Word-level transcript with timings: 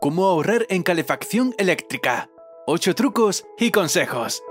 Cómo 0.00 0.26
ahorrar 0.26 0.64
en 0.68 0.84
calefacción 0.84 1.56
eléctrica. 1.58 2.30
8 2.68 2.94
trucos 2.94 3.44
y 3.58 3.72
consejos. 3.72 4.44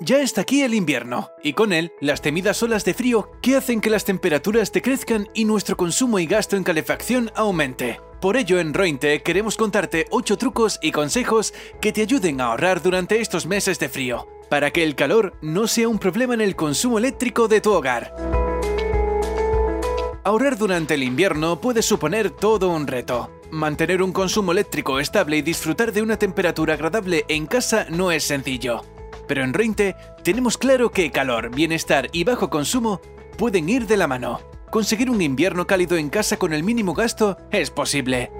Ya 0.00 0.20
está 0.20 0.42
aquí 0.42 0.62
el 0.62 0.74
invierno, 0.74 1.30
y 1.42 1.54
con 1.54 1.72
él 1.72 1.92
las 2.02 2.20
temidas 2.20 2.62
olas 2.62 2.84
de 2.84 2.92
frío 2.92 3.30
que 3.40 3.56
hacen 3.56 3.80
que 3.80 3.88
las 3.88 4.04
temperaturas 4.04 4.72
decrezcan 4.72 5.28
y 5.32 5.46
nuestro 5.46 5.78
consumo 5.78 6.18
y 6.18 6.26
gasto 6.26 6.56
en 6.56 6.64
calefacción 6.64 7.30
aumente. 7.34 7.98
Por 8.20 8.36
ello 8.36 8.60
en 8.60 8.74
Rointe 8.74 9.22
queremos 9.22 9.56
contarte 9.56 10.04
8 10.10 10.36
trucos 10.36 10.78
y 10.82 10.92
consejos 10.92 11.54
que 11.80 11.92
te 11.92 12.02
ayuden 12.02 12.42
a 12.42 12.48
ahorrar 12.48 12.82
durante 12.82 13.22
estos 13.22 13.46
meses 13.46 13.78
de 13.78 13.88
frío, 13.88 14.28
para 14.50 14.70
que 14.70 14.82
el 14.82 14.96
calor 14.96 15.38
no 15.40 15.66
sea 15.66 15.88
un 15.88 15.98
problema 15.98 16.34
en 16.34 16.42
el 16.42 16.56
consumo 16.56 16.98
eléctrico 16.98 17.48
de 17.48 17.62
tu 17.62 17.72
hogar. 17.72 18.14
Ahorrar 20.24 20.58
durante 20.58 20.92
el 20.92 21.04
invierno 21.04 21.58
puede 21.58 21.80
suponer 21.80 22.30
todo 22.30 22.68
un 22.68 22.86
reto. 22.86 23.30
Mantener 23.50 24.02
un 24.02 24.12
consumo 24.12 24.52
eléctrico 24.52 25.00
estable 25.00 25.38
y 25.38 25.42
disfrutar 25.42 25.92
de 25.92 26.02
una 26.02 26.18
temperatura 26.18 26.74
agradable 26.74 27.24
en 27.28 27.46
casa 27.46 27.86
no 27.88 28.12
es 28.12 28.24
sencillo. 28.24 28.82
Pero 29.26 29.42
en 29.42 29.54
Reinte 29.54 29.96
tenemos 30.22 30.58
claro 30.58 30.90
que 30.90 31.10
calor, 31.10 31.54
bienestar 31.54 32.10
y 32.12 32.24
bajo 32.24 32.50
consumo 32.50 33.00
pueden 33.38 33.70
ir 33.70 33.86
de 33.86 33.96
la 33.96 34.06
mano. 34.06 34.40
Conseguir 34.70 35.08
un 35.08 35.22
invierno 35.22 35.66
cálido 35.66 35.96
en 35.96 36.10
casa 36.10 36.36
con 36.36 36.52
el 36.52 36.62
mínimo 36.62 36.92
gasto 36.92 37.38
es 37.50 37.70
posible. 37.70 38.30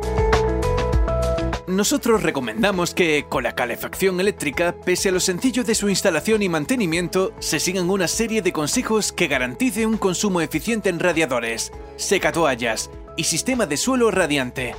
Nosotros 1.67 2.23
recomendamos 2.23 2.93
que, 2.93 3.27
con 3.29 3.45
la 3.45 3.55
calefacción 3.55 4.21
eléctrica, 4.21 4.75
pese 4.85 5.09
a 5.09 5.13
lo 5.13 5.21
sencillo 5.21 5.65
de 5.65 5.75
su 5.75 5.89
instalación 5.89 6.43
y 6.43 6.51
mantenimiento, 6.51 7.33
se 7.39 7.61
sigan 7.61 7.89
una 7.89 8.09
serie 8.09 8.43
de 8.43 8.53
consejos 8.53 9.13
que 9.13 9.27
garantice 9.27 9.87
un 9.87 9.97
consumo 9.97 10.43
eficiente 10.43 10.91
en 10.91 11.01
radiadores, 11.01 11.73
secatoallas 11.97 12.91
y 13.19 13.25
sistema 13.25 13.67
de 13.67 13.77
suelo 13.77 14.11
radiante. 14.13 14.75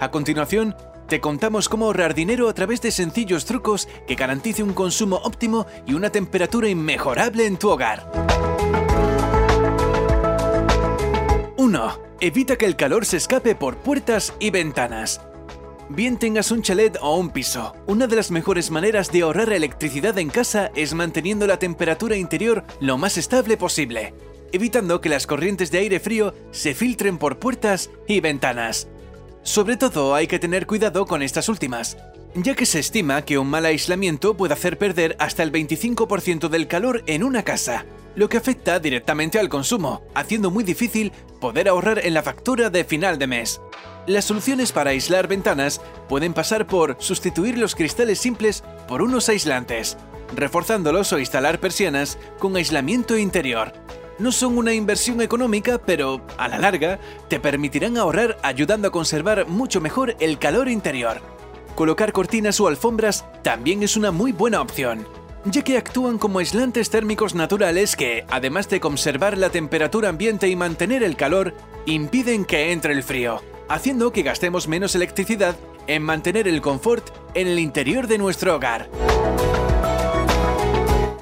A 0.00 0.10
continuación, 0.10 0.74
te 1.08 1.20
contamos 1.20 1.68
cómo 1.68 1.86
ahorrar 1.86 2.14
dinero 2.14 2.48
a 2.48 2.52
través 2.52 2.82
de 2.82 2.90
sencillos 2.90 3.44
trucos 3.44 3.88
que 4.06 4.16
garantice 4.16 4.64
un 4.64 4.74
consumo 4.74 5.20
óptimo 5.22 5.66
y 5.86 5.94
una 5.94 6.10
temperatura 6.10 6.68
inmejorable 6.68 7.46
en 7.46 7.56
tu 7.56 7.70
hogar. 7.70 8.10
1. 11.56 11.98
Evita 12.20 12.56
que 12.56 12.66
el 12.66 12.74
calor 12.74 13.06
se 13.06 13.16
escape 13.18 13.54
por 13.54 13.76
puertas 13.76 14.34
y 14.40 14.50
ventanas. 14.50 15.20
Bien 15.88 16.18
tengas 16.18 16.50
un 16.50 16.62
chalet 16.62 16.98
o 17.02 17.16
un 17.16 17.30
piso, 17.30 17.72
una 17.86 18.08
de 18.08 18.16
las 18.16 18.32
mejores 18.32 18.72
maneras 18.72 19.12
de 19.12 19.22
ahorrar 19.22 19.52
electricidad 19.52 20.18
en 20.18 20.30
casa 20.30 20.72
es 20.74 20.92
manteniendo 20.92 21.46
la 21.46 21.58
temperatura 21.58 22.16
interior 22.16 22.64
lo 22.80 22.98
más 22.98 23.16
estable 23.16 23.56
posible, 23.56 24.14
evitando 24.54 25.00
que 25.00 25.08
las 25.08 25.26
corrientes 25.26 25.70
de 25.72 25.78
aire 25.78 25.98
frío 25.98 26.32
se 26.52 26.74
filtren 26.74 27.18
por 27.18 27.40
puertas 27.40 27.90
y 28.06 28.20
ventanas. 28.20 28.86
Sobre 29.42 29.76
todo 29.76 30.14
hay 30.14 30.28
que 30.28 30.38
tener 30.38 30.66
cuidado 30.66 31.06
con 31.06 31.22
estas 31.22 31.48
últimas, 31.48 31.98
ya 32.36 32.54
que 32.54 32.64
se 32.64 32.78
estima 32.78 33.22
que 33.22 33.36
un 33.36 33.48
mal 33.48 33.66
aislamiento 33.66 34.36
puede 34.36 34.54
hacer 34.54 34.78
perder 34.78 35.16
hasta 35.18 35.42
el 35.42 35.50
25% 35.50 36.48
del 36.48 36.68
calor 36.68 37.02
en 37.06 37.24
una 37.24 37.42
casa, 37.42 37.84
lo 38.14 38.28
que 38.28 38.36
afecta 38.36 38.78
directamente 38.78 39.40
al 39.40 39.48
consumo, 39.48 40.02
haciendo 40.14 40.52
muy 40.52 40.62
difícil 40.62 41.12
poder 41.40 41.68
ahorrar 41.68 42.06
en 42.06 42.14
la 42.14 42.22
factura 42.22 42.70
de 42.70 42.84
final 42.84 43.18
de 43.18 43.26
mes. 43.26 43.60
Las 44.06 44.26
soluciones 44.26 44.70
para 44.70 44.90
aislar 44.90 45.26
ventanas 45.26 45.80
pueden 46.08 46.32
pasar 46.32 46.66
por 46.66 46.96
sustituir 47.00 47.58
los 47.58 47.74
cristales 47.74 48.20
simples 48.20 48.62
por 48.86 49.02
unos 49.02 49.28
aislantes, 49.28 49.96
reforzándolos 50.36 51.12
o 51.12 51.18
instalar 51.18 51.58
persianas 51.58 52.18
con 52.38 52.54
aislamiento 52.56 53.18
interior. 53.18 53.83
No 54.18 54.30
son 54.30 54.58
una 54.58 54.72
inversión 54.72 55.20
económica, 55.20 55.78
pero 55.78 56.20
a 56.38 56.48
la 56.48 56.58
larga 56.58 57.00
te 57.28 57.40
permitirán 57.40 57.96
ahorrar 57.96 58.38
ayudando 58.42 58.88
a 58.88 58.92
conservar 58.92 59.46
mucho 59.46 59.80
mejor 59.80 60.16
el 60.20 60.38
calor 60.38 60.68
interior. 60.68 61.20
Colocar 61.74 62.12
cortinas 62.12 62.60
o 62.60 62.68
alfombras 62.68 63.24
también 63.42 63.82
es 63.82 63.96
una 63.96 64.12
muy 64.12 64.32
buena 64.32 64.60
opción 64.60 65.06
ya 65.44 65.62
que 65.62 65.76
actúan 65.76 66.18
como 66.18 66.38
aislantes 66.38 66.90
térmicos 66.90 67.34
naturales 67.34 67.96
que, 67.96 68.24
además 68.30 68.68
de 68.68 68.80
conservar 68.80 69.36
la 69.36 69.50
temperatura 69.50 70.08
ambiente 70.08 70.48
y 70.48 70.56
mantener 70.56 71.02
el 71.02 71.16
calor, 71.16 71.54
impiden 71.86 72.44
que 72.44 72.72
entre 72.72 72.94
el 72.94 73.02
frío, 73.02 73.42
haciendo 73.68 74.12
que 74.12 74.22
gastemos 74.22 74.68
menos 74.68 74.94
electricidad 74.94 75.56
en 75.86 76.02
mantener 76.02 76.48
el 76.48 76.62
confort 76.62 77.10
en 77.34 77.46
el 77.46 77.58
interior 77.58 78.06
de 78.06 78.18
nuestro 78.18 78.56
hogar. 78.56 78.88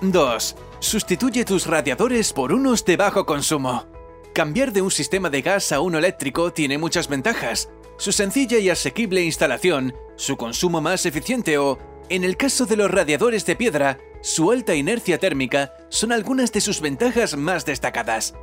2. 0.01 0.57
Sustituye 0.83 1.45
tus 1.45 1.69
radiadores 1.69 2.33
por 2.33 2.53
unos 2.53 2.85
de 2.85 2.97
bajo 2.97 3.25
consumo. 3.25 3.87
Cambiar 4.35 4.73
de 4.73 4.83
un 4.83 4.91
sistema 4.91 5.31
de 5.31 5.41
gas 5.41 5.71
a 5.71 5.81
uno 5.81 5.97
eléctrico 5.97 6.53
tiene 6.53 6.77
muchas 6.77 7.07
ventajas. 7.07 7.71
Su 7.99 8.11
sencilla 8.11 8.59
y 8.59 8.69
asequible 8.69 9.23
instalación, 9.23 9.95
su 10.17 10.37
consumo 10.37 10.81
más 10.81 11.07
eficiente 11.07 11.57
o, 11.57 11.79
en 12.09 12.25
el 12.25 12.37
caso 12.37 12.67
de 12.67 12.77
los 12.77 12.91
radiadores 12.91 13.47
de 13.47 13.55
piedra, 13.55 13.99
su 14.23 14.51
alta 14.51 14.75
inercia 14.75 15.19
térmica 15.19 15.73
son 15.89 16.11
algunas 16.11 16.51
de 16.51 16.61
sus 16.61 16.81
ventajas 16.81 17.37
más 17.37 17.65
destacadas. 17.65 18.35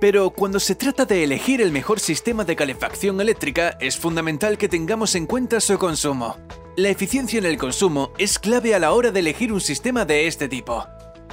Pero 0.00 0.30
cuando 0.30 0.58
se 0.58 0.74
trata 0.74 1.04
de 1.04 1.22
elegir 1.22 1.60
el 1.60 1.70
mejor 1.70 2.00
sistema 2.00 2.44
de 2.44 2.56
calefacción 2.56 3.20
eléctrica, 3.20 3.78
es 3.80 3.96
fundamental 3.96 4.58
que 4.58 4.68
tengamos 4.68 5.14
en 5.14 5.26
cuenta 5.26 5.60
su 5.60 5.78
consumo. 5.78 6.38
La 6.76 6.88
eficiencia 6.88 7.38
en 7.38 7.46
el 7.46 7.56
consumo 7.56 8.10
es 8.18 8.40
clave 8.40 8.74
a 8.74 8.80
la 8.80 8.90
hora 8.90 9.12
de 9.12 9.20
elegir 9.20 9.52
un 9.52 9.60
sistema 9.60 10.04
de 10.04 10.26
este 10.26 10.48
tipo. 10.48 10.84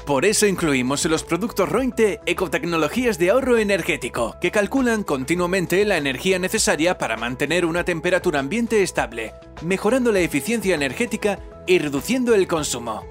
Por 0.05 0.23
eso 0.23 0.45
incluimos 0.45 1.03
en 1.03 1.11
los 1.11 1.23
productos 1.23 1.67
Rointe 1.67 2.21
ecotecnologías 2.27 3.17
de 3.17 3.31
ahorro 3.31 3.57
energético, 3.57 4.37
que 4.39 4.51
calculan 4.51 5.03
continuamente 5.03 5.83
la 5.83 5.97
energía 5.97 6.37
necesaria 6.37 6.99
para 6.99 7.17
mantener 7.17 7.65
una 7.65 7.83
temperatura 7.83 8.39
ambiente 8.39 8.83
estable, 8.83 9.33
mejorando 9.63 10.11
la 10.11 10.19
eficiencia 10.19 10.75
energética 10.75 11.39
y 11.65 11.79
reduciendo 11.79 12.35
el 12.35 12.45
consumo. 12.45 13.03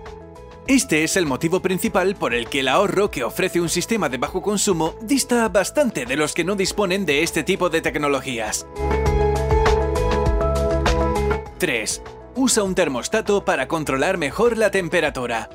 Este 0.68 1.02
es 1.02 1.16
el 1.16 1.26
motivo 1.26 1.60
principal 1.60 2.14
por 2.14 2.32
el 2.32 2.48
que 2.48 2.60
el 2.60 2.68
ahorro 2.68 3.10
que 3.10 3.24
ofrece 3.24 3.60
un 3.60 3.68
sistema 3.68 4.08
de 4.08 4.18
bajo 4.18 4.40
consumo 4.40 4.94
dista 5.02 5.48
bastante 5.48 6.06
de 6.06 6.14
los 6.14 6.32
que 6.32 6.44
no 6.44 6.54
disponen 6.54 7.04
de 7.06 7.24
este 7.24 7.42
tipo 7.42 7.70
de 7.70 7.80
tecnologías. 7.80 8.68
3. 11.58 12.02
Usa 12.36 12.62
un 12.62 12.76
termostato 12.76 13.44
para 13.44 13.66
controlar 13.66 14.16
mejor 14.16 14.56
la 14.56 14.70
temperatura. 14.70 15.50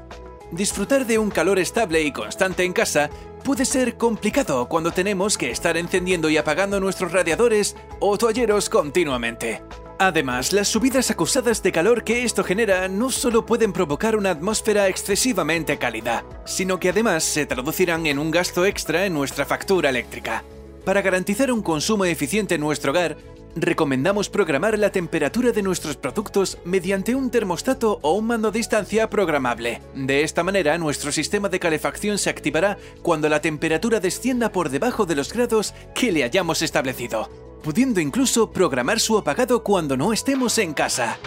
Disfrutar 0.52 1.06
de 1.06 1.20
un 1.20 1.30
calor 1.30 1.60
estable 1.60 2.02
y 2.02 2.12
constante 2.12 2.64
en 2.64 2.74
casa 2.74 3.10
puede 3.44 3.66
ser 3.66 3.98
complicado 3.98 4.68
cuando 4.68 4.92
tenemos 4.92 5.38
que 5.38 5.52
estar 5.52 5.78
encendiendo 5.78 6.28
y 6.30 6.38
apagando 6.38 6.80
nuestros 6.80 7.12
radiadores 7.12 7.76
o 8.00 8.18
toalleros 8.18 8.68
continuamente. 8.68 9.62
Además, 10.00 10.54
las 10.54 10.70
subidas 10.70 11.12
acusadas 11.12 11.62
de 11.62 11.72
calor 11.72 12.04
que 12.04 12.24
esto 12.24 12.44
genera 12.44 12.88
no 12.88 13.12
solo 13.12 13.46
pueden 13.46 13.74
provocar 13.74 14.16
una 14.16 14.32
atmósfera 14.32 14.88
excesivamente 14.88 15.78
cálida, 15.78 16.26
sino 16.46 16.80
que 16.80 16.90
además 16.90 17.24
se 17.24 17.46
traducirán 17.46 18.08
en 18.08 18.18
un 18.18 18.32
gasto 18.32 18.66
extra 18.66 19.06
en 19.06 19.14
nuestra 19.14 19.46
factura 19.46 19.90
eléctrica. 19.90 20.44
Para 20.84 21.02
garantizar 21.02 21.52
un 21.52 21.62
consumo 21.62 22.06
eficiente 22.06 22.56
en 22.56 22.62
nuestro 22.62 22.92
hogar, 22.92 23.18
recomendamos 23.62 24.30
programar 24.30 24.78
la 24.78 24.92
temperatura 24.92 25.52
de 25.52 25.62
nuestros 25.62 25.98
productos 25.98 26.58
mediante 26.66 27.16
un 27.16 27.32
termostato 27.32 28.00
o 28.02 28.14
un 28.14 28.28
mando 28.28 28.50
a 28.50 28.52
distancia 28.52 29.10
programable. 29.10 29.82
De 29.96 30.24
esta 30.24 30.44
manera, 30.44 30.78
nuestro 30.78 31.12
sistema 31.12 31.50
de 31.50 31.60
calefacción 31.60 32.18
se 32.18 32.30
activará 32.30 32.78
cuando 33.02 33.30
la 33.30 33.42
temperatura 33.42 34.00
descienda 34.00 34.52
por 34.52 34.70
debajo 34.70 35.06
de 35.06 35.16
los 35.16 35.34
grados 35.34 35.74
que 35.96 36.12
le 36.12 36.24
hayamos 36.24 36.62
establecido 36.62 37.30
pudiendo 37.64 38.00
incluso 38.00 38.52
programar 38.52 39.00
su 39.00 39.18
apagado 39.18 39.64
cuando 39.64 39.98
no 39.98 40.14
estemos 40.14 40.58
en 40.58 40.74
casa. 40.74 41.18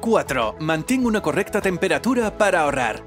4. 0.00 0.56
Mantén 0.60 1.06
una 1.06 1.20
correcta 1.20 1.60
temperatura 1.60 2.36
para 2.36 2.62
ahorrar. 2.62 3.02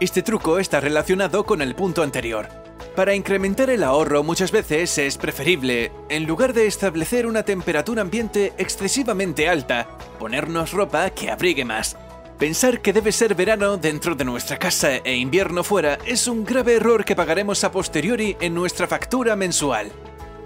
Este 0.00 0.22
truco 0.22 0.58
está 0.58 0.80
relacionado 0.80 1.44
con 1.44 1.60
el 1.60 1.74
punto 1.74 2.02
anterior. 2.02 2.67
Para 2.98 3.14
incrementar 3.14 3.70
el 3.70 3.84
ahorro 3.84 4.24
muchas 4.24 4.50
veces 4.50 4.98
es 4.98 5.18
preferible, 5.18 5.92
en 6.08 6.26
lugar 6.26 6.52
de 6.52 6.66
establecer 6.66 7.28
una 7.28 7.44
temperatura 7.44 8.02
ambiente 8.02 8.54
excesivamente 8.58 9.48
alta, 9.48 9.86
ponernos 10.18 10.72
ropa 10.72 11.08
que 11.10 11.30
abrigue 11.30 11.64
más. 11.64 11.96
Pensar 12.40 12.80
que 12.80 12.92
debe 12.92 13.12
ser 13.12 13.36
verano 13.36 13.76
dentro 13.76 14.16
de 14.16 14.24
nuestra 14.24 14.58
casa 14.58 14.96
e 14.96 15.14
invierno 15.14 15.62
fuera 15.62 16.00
es 16.06 16.26
un 16.26 16.44
grave 16.44 16.74
error 16.74 17.04
que 17.04 17.14
pagaremos 17.14 17.62
a 17.62 17.70
posteriori 17.70 18.36
en 18.40 18.52
nuestra 18.52 18.88
factura 18.88 19.36
mensual. 19.36 19.92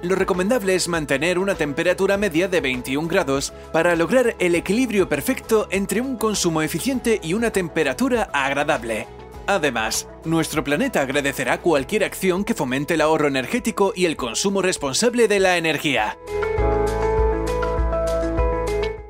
Lo 0.02 0.14
recomendable 0.14 0.74
es 0.74 0.88
mantener 0.88 1.38
una 1.38 1.54
temperatura 1.54 2.18
media 2.18 2.48
de 2.48 2.60
21 2.60 3.08
grados 3.08 3.54
para 3.72 3.96
lograr 3.96 4.36
el 4.38 4.56
equilibrio 4.56 5.08
perfecto 5.08 5.68
entre 5.70 6.02
un 6.02 6.18
consumo 6.18 6.60
eficiente 6.60 7.18
y 7.22 7.32
una 7.32 7.50
temperatura 7.50 8.28
agradable. 8.30 9.06
Además, 9.46 10.08
nuestro 10.24 10.62
planeta 10.62 11.00
agradecerá 11.00 11.60
cualquier 11.60 12.04
acción 12.04 12.44
que 12.44 12.54
fomente 12.54 12.94
el 12.94 13.00
ahorro 13.00 13.28
energético 13.28 13.92
y 13.94 14.04
el 14.06 14.16
consumo 14.16 14.62
responsable 14.62 15.28
de 15.28 15.40
la 15.40 15.56
energía. 15.56 16.16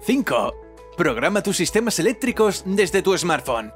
5. 0.04 0.54
Programa 0.96 1.42
tus 1.42 1.56
sistemas 1.56 1.98
eléctricos 1.98 2.64
desde 2.66 3.02
tu 3.02 3.16
smartphone. 3.16 3.72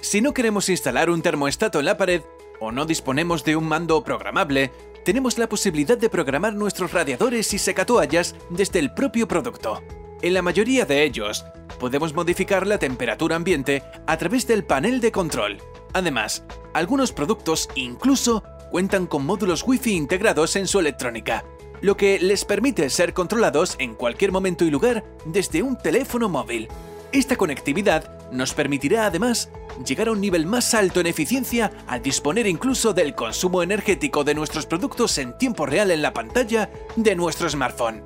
Si 0.00 0.20
no 0.20 0.34
queremos 0.34 0.68
instalar 0.68 1.08
un 1.10 1.22
termostato 1.22 1.78
en 1.78 1.86
la 1.86 1.96
pared 1.96 2.22
o 2.60 2.72
no 2.72 2.84
disponemos 2.84 3.44
de 3.44 3.56
un 3.56 3.66
mando 3.66 4.04
programable, 4.04 4.70
tenemos 5.04 5.38
la 5.38 5.48
posibilidad 5.48 5.96
de 5.96 6.10
programar 6.10 6.54
nuestros 6.54 6.92
radiadores 6.92 7.52
y 7.54 7.58
secatoallas 7.58 8.34
desde 8.50 8.78
el 8.80 8.92
propio 8.92 9.28
producto. 9.28 9.82
En 10.22 10.34
la 10.34 10.42
mayoría 10.42 10.86
de 10.86 11.04
ellos, 11.04 11.44
podemos 11.78 12.14
modificar 12.14 12.66
la 12.66 12.78
temperatura 12.78 13.36
ambiente 13.36 13.82
a 14.06 14.16
través 14.16 14.46
del 14.46 14.64
panel 14.64 15.00
de 15.00 15.12
control. 15.12 15.58
Además, 15.94 16.42
algunos 16.74 17.12
productos 17.12 17.68
incluso 17.76 18.42
cuentan 18.70 19.06
con 19.06 19.24
módulos 19.24 19.62
Wi-Fi 19.66 19.94
integrados 19.94 20.56
en 20.56 20.66
su 20.66 20.80
electrónica, 20.80 21.44
lo 21.80 21.96
que 21.96 22.18
les 22.18 22.44
permite 22.44 22.90
ser 22.90 23.14
controlados 23.14 23.76
en 23.78 23.94
cualquier 23.94 24.32
momento 24.32 24.64
y 24.64 24.70
lugar 24.70 25.04
desde 25.24 25.62
un 25.62 25.78
teléfono 25.78 26.28
móvil. 26.28 26.68
Esta 27.12 27.36
conectividad 27.36 28.10
nos 28.32 28.52
permitirá 28.54 29.06
además 29.06 29.50
llegar 29.86 30.08
a 30.08 30.10
un 30.10 30.20
nivel 30.20 30.46
más 30.46 30.74
alto 30.74 30.98
en 30.98 31.06
eficiencia 31.06 31.70
al 31.86 32.02
disponer 32.02 32.48
incluso 32.48 32.92
del 32.92 33.14
consumo 33.14 33.62
energético 33.62 34.24
de 34.24 34.34
nuestros 34.34 34.66
productos 34.66 35.16
en 35.18 35.38
tiempo 35.38 35.64
real 35.64 35.92
en 35.92 36.02
la 36.02 36.12
pantalla 36.12 36.70
de 36.96 37.14
nuestro 37.14 37.48
smartphone. 37.48 38.02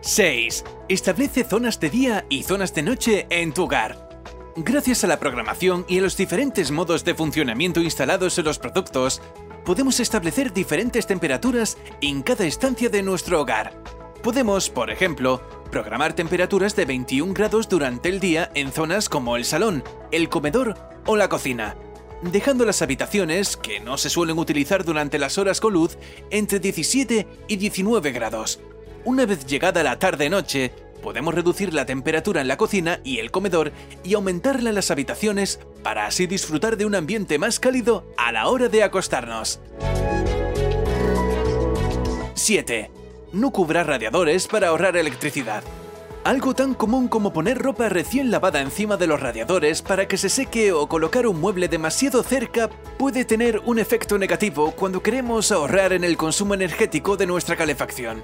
6. 0.00 0.64
Establece 0.88 1.44
zonas 1.44 1.78
de 1.78 1.90
día 1.90 2.26
y 2.28 2.42
zonas 2.42 2.74
de 2.74 2.82
noche 2.82 3.26
en 3.30 3.52
tu 3.52 3.64
hogar. 3.64 4.09
Gracias 4.56 5.04
a 5.04 5.06
la 5.06 5.20
programación 5.20 5.84
y 5.88 5.98
a 5.98 6.02
los 6.02 6.16
diferentes 6.16 6.72
modos 6.72 7.04
de 7.04 7.14
funcionamiento 7.14 7.80
instalados 7.80 8.36
en 8.36 8.44
los 8.44 8.58
productos, 8.58 9.22
podemos 9.64 10.00
establecer 10.00 10.52
diferentes 10.52 11.06
temperaturas 11.06 11.78
en 12.00 12.22
cada 12.22 12.44
estancia 12.46 12.88
de 12.88 13.02
nuestro 13.02 13.40
hogar. 13.40 13.72
Podemos, 14.24 14.68
por 14.68 14.90
ejemplo, 14.90 15.40
programar 15.70 16.14
temperaturas 16.14 16.74
de 16.74 16.84
21 16.84 17.32
grados 17.32 17.68
durante 17.68 18.08
el 18.08 18.18
día 18.18 18.50
en 18.54 18.72
zonas 18.72 19.08
como 19.08 19.36
el 19.36 19.44
salón, 19.44 19.84
el 20.10 20.28
comedor 20.28 20.74
o 21.06 21.16
la 21.16 21.28
cocina, 21.28 21.76
dejando 22.20 22.66
las 22.66 22.82
habitaciones, 22.82 23.56
que 23.56 23.78
no 23.78 23.98
se 23.98 24.10
suelen 24.10 24.38
utilizar 24.38 24.84
durante 24.84 25.20
las 25.20 25.38
horas 25.38 25.60
con 25.60 25.74
luz, 25.74 25.96
entre 26.30 26.58
17 26.58 27.28
y 27.46 27.56
19 27.56 28.10
grados. 28.10 28.58
Una 29.04 29.26
vez 29.26 29.46
llegada 29.46 29.84
la 29.84 29.98
tarde-noche, 29.98 30.72
podemos 31.00 31.34
reducir 31.34 31.74
la 31.74 31.86
temperatura 31.86 32.40
en 32.40 32.48
la 32.48 32.56
cocina 32.56 33.00
y 33.04 33.18
el 33.18 33.30
comedor 33.30 33.72
y 34.04 34.14
aumentarla 34.14 34.70
en 34.70 34.74
las 34.74 34.90
habitaciones 34.90 35.60
para 35.82 36.06
así 36.06 36.26
disfrutar 36.26 36.76
de 36.76 36.86
un 36.86 36.94
ambiente 36.94 37.38
más 37.38 37.60
cálido 37.60 38.06
a 38.16 38.32
la 38.32 38.48
hora 38.48 38.68
de 38.68 38.82
acostarnos. 38.82 39.60
7. 42.34 42.90
No 43.32 43.50
cubra 43.50 43.84
radiadores 43.84 44.48
para 44.48 44.68
ahorrar 44.68 44.96
electricidad. 44.96 45.62
Algo 46.24 46.54
tan 46.54 46.74
común 46.74 47.08
como 47.08 47.32
poner 47.32 47.56
ropa 47.58 47.88
recién 47.88 48.30
lavada 48.30 48.60
encima 48.60 48.98
de 48.98 49.06
los 49.06 49.20
radiadores 49.20 49.80
para 49.80 50.06
que 50.06 50.18
se 50.18 50.28
seque 50.28 50.70
o 50.70 50.86
colocar 50.86 51.26
un 51.26 51.40
mueble 51.40 51.68
demasiado 51.68 52.22
cerca 52.22 52.68
puede 52.98 53.24
tener 53.24 53.60
un 53.64 53.78
efecto 53.78 54.18
negativo 54.18 54.72
cuando 54.72 55.02
queremos 55.02 55.50
ahorrar 55.50 55.94
en 55.94 56.04
el 56.04 56.18
consumo 56.18 56.52
energético 56.52 57.16
de 57.16 57.26
nuestra 57.26 57.56
calefacción. 57.56 58.22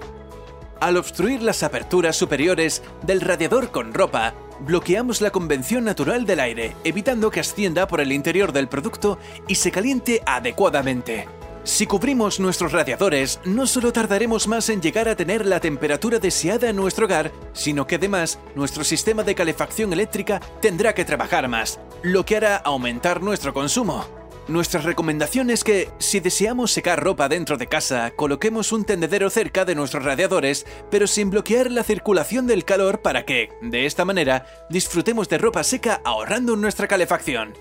Al 0.80 0.98
obstruir 0.98 1.42
las 1.42 1.62
aperturas 1.62 2.16
superiores 2.16 2.82
del 3.02 3.22
radiador 3.22 3.70
con 3.70 3.94
ropa, 3.94 4.34
bloqueamos 4.60 5.20
la 5.22 5.30
convención 5.30 5.84
natural 5.84 6.26
del 6.26 6.40
aire, 6.40 6.76
evitando 6.84 7.30
que 7.30 7.40
ascienda 7.40 7.88
por 7.88 8.00
el 8.00 8.12
interior 8.12 8.52
del 8.52 8.68
producto 8.68 9.18
y 9.48 9.54
se 9.54 9.70
caliente 9.70 10.22
adecuadamente. 10.26 11.28
Si 11.64 11.86
cubrimos 11.86 12.38
nuestros 12.38 12.72
radiadores, 12.72 13.40
no 13.44 13.66
solo 13.66 13.92
tardaremos 13.92 14.46
más 14.46 14.68
en 14.68 14.80
llegar 14.80 15.08
a 15.08 15.16
tener 15.16 15.46
la 15.46 15.58
temperatura 15.58 16.20
deseada 16.20 16.68
en 16.68 16.76
nuestro 16.76 17.06
hogar, 17.06 17.32
sino 17.54 17.86
que 17.86 17.96
además 17.96 18.38
nuestro 18.54 18.84
sistema 18.84 19.24
de 19.24 19.34
calefacción 19.34 19.92
eléctrica 19.92 20.40
tendrá 20.60 20.94
que 20.94 21.04
trabajar 21.04 21.48
más, 21.48 21.80
lo 22.02 22.24
que 22.24 22.36
hará 22.36 22.56
aumentar 22.58 23.20
nuestro 23.20 23.52
consumo. 23.52 24.15
Nuestra 24.48 24.80
recomendación 24.80 25.50
es 25.50 25.64
que, 25.64 25.90
si 25.98 26.20
deseamos 26.20 26.70
secar 26.70 27.02
ropa 27.02 27.28
dentro 27.28 27.56
de 27.56 27.66
casa, 27.66 28.12
coloquemos 28.14 28.70
un 28.70 28.84
tendedero 28.84 29.28
cerca 29.28 29.64
de 29.64 29.74
nuestros 29.74 30.04
radiadores, 30.04 30.66
pero 30.88 31.08
sin 31.08 31.30
bloquear 31.30 31.72
la 31.72 31.82
circulación 31.82 32.46
del 32.46 32.64
calor 32.64 33.02
para 33.02 33.24
que, 33.24 33.48
de 33.60 33.86
esta 33.86 34.04
manera, 34.04 34.46
disfrutemos 34.70 35.28
de 35.28 35.38
ropa 35.38 35.64
seca 35.64 36.00
ahorrando 36.04 36.54
nuestra 36.54 36.86
calefacción. 36.86 37.54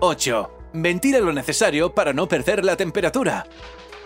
8. 0.00 0.50
Ventila 0.72 1.18
lo 1.20 1.34
necesario 1.34 1.94
para 1.94 2.14
no 2.14 2.28
perder 2.28 2.64
la 2.64 2.76
temperatura. 2.76 3.46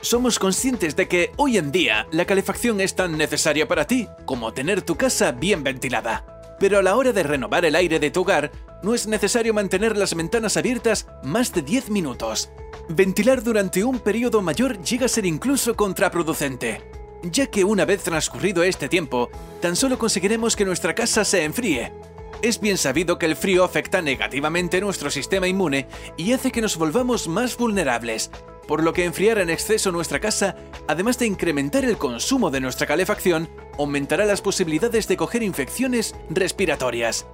Somos 0.01 0.41
conscientes 0.41 0.97
de 0.97 1.07
que 1.07 1.31
hoy 1.37 1.59
en 1.59 1.71
día 1.71 2.09
la 2.11 2.25
calefacción 2.25 2.81
es 2.81 2.97
tan 2.97 3.17
necesaria 3.17 3.69
para 3.69 3.87
ti 3.87 4.09
como 4.25 4.53
tener 4.53 4.83
tu 4.83 4.97
casa 4.97 5.31
bien 5.31 5.63
ventilada. 5.63 6.27
Pero 6.59 6.79
a 6.79 6.83
la 6.83 6.97
hora 6.97 7.13
de 7.13 7.23
renovar 7.23 7.65
el 7.65 7.75
aire 7.75 7.99
de 7.99 8.11
tu 8.11 8.23
hogar, 8.23 8.51
no 8.85 8.95
es 8.95 9.07
necesario 9.07 9.55
mantener 9.55 9.97
las 9.97 10.15
ventanas 10.15 10.59
abiertas 10.59 11.07
más 11.23 11.55
de 11.55 11.63
10 11.63 11.89
minutos. 11.89 12.51
Ventilar 12.89 13.43
durante 13.43 13.83
un 13.83 13.99
periodo 13.99 14.43
mayor 14.43 14.81
llega 14.83 15.07
a 15.07 15.09
ser 15.09 15.25
incluso 15.25 15.75
contraproducente, 15.75 16.83
ya 17.23 17.47
que 17.47 17.65
una 17.65 17.87
vez 17.87 18.03
transcurrido 18.03 18.63
este 18.63 18.91
tiempo, 18.91 19.31
tan 19.63 19.75
solo 19.75 19.99
conseguiremos 19.99 20.55
que 20.55 20.67
nuestra 20.67 20.95
casa 20.95 21.25
se 21.25 21.45
enfríe. 21.45 21.95
Es 22.43 22.61
bien 22.61 22.77
sabido 22.77 23.19
que 23.19 23.25
el 23.25 23.37
frío 23.37 23.65
afecta 23.65 24.03
negativamente 24.03 24.83
nuestro 24.83 25.11
sistema 25.11 25.49
inmune 25.49 25.89
y 26.19 26.33
hace 26.33 26.53
que 26.53 26.61
nos 26.61 26.77
volvamos 26.77 27.27
más 27.27 27.57
vulnerables, 27.57 28.31
por 28.69 28.83
lo 28.83 28.93
que 28.93 29.07
enfriar 29.07 29.39
en 29.39 29.49
exceso 29.49 29.93
nuestra 29.93 30.21
casa, 30.21 30.57
además 30.87 31.19
de 31.19 31.27
incrementar 31.27 31.87
el 31.87 31.97
consumo 31.97 32.51
de 32.51 32.61
nuestra 32.61 32.87
calefacción, 32.87 33.49
aumentará 33.79 34.27
las 34.27 34.43
posibilidades 34.43 35.09
de 35.09 35.17
coger 35.17 35.43
infecciones 35.43 36.15
respiratorias. 36.29 37.27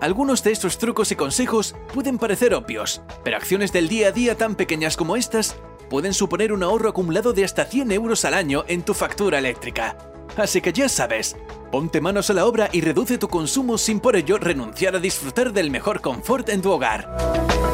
Algunos 0.00 0.42
de 0.42 0.52
estos 0.52 0.78
trucos 0.78 1.12
y 1.12 1.16
consejos 1.16 1.74
pueden 1.92 2.18
parecer 2.18 2.54
obvios, 2.54 3.02
pero 3.22 3.36
acciones 3.36 3.70
del 3.70 3.88
día 3.88 4.08
a 4.08 4.12
día 4.12 4.34
tan 4.34 4.54
pequeñas 4.54 4.96
como 4.96 5.14
estas 5.14 5.56
pueden 5.90 6.14
suponer 6.14 6.54
un 6.54 6.62
ahorro 6.62 6.88
acumulado 6.88 7.34
de 7.34 7.44
hasta 7.44 7.66
100 7.66 7.92
euros 7.92 8.24
al 8.24 8.32
año 8.32 8.64
en 8.66 8.82
tu 8.82 8.94
factura 8.94 9.38
eléctrica. 9.38 9.98
Así 10.38 10.62
que 10.62 10.72
ya 10.72 10.88
sabes, 10.88 11.36
ponte 11.70 12.00
manos 12.00 12.30
a 12.30 12.32
la 12.32 12.46
obra 12.46 12.70
y 12.72 12.80
reduce 12.80 13.18
tu 13.18 13.28
consumo 13.28 13.76
sin 13.76 14.00
por 14.00 14.16
ello 14.16 14.38
renunciar 14.38 14.96
a 14.96 15.00
disfrutar 15.00 15.52
del 15.52 15.70
mejor 15.70 16.00
confort 16.00 16.48
en 16.48 16.62
tu 16.62 16.70
hogar. 16.70 17.69